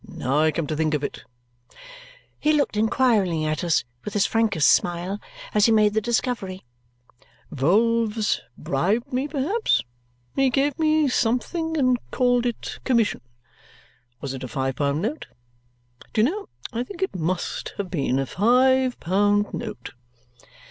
Now 0.07 0.39
I 0.39 0.49
come 0.51 0.65
to 0.65 0.75
think 0.75 0.95
of 0.95 1.03
it," 1.03 1.25
he 2.39 2.53
looked 2.53 2.75
inquiringly 2.75 3.45
at 3.45 3.63
us 3.63 3.83
with 4.03 4.15
his 4.15 4.25
frankest 4.25 4.67
smile 4.71 5.19
as 5.53 5.67
he 5.67 5.71
made 5.71 5.93
the 5.93 6.01
discovery, 6.01 6.65
"Vholes 7.53 8.39
bribed 8.57 9.13
me, 9.13 9.27
perhaps? 9.27 9.83
He 10.35 10.49
gave 10.49 10.79
me 10.79 11.07
something 11.07 11.77
and 11.77 11.99
called 12.09 12.47
it 12.47 12.79
commission. 12.83 13.21
Was 14.21 14.33
it 14.33 14.43
a 14.43 14.47
five 14.47 14.77
pound 14.77 15.03
note? 15.03 15.27
Do 16.13 16.21
you 16.21 16.25
know, 16.27 16.49
I 16.73 16.83
think 16.83 17.03
it 17.03 17.15
MUST 17.15 17.75
have 17.77 17.91
been 17.91 18.17
a 18.17 18.25
five 18.25 18.99
pound 18.99 19.53
note!" 19.53 19.91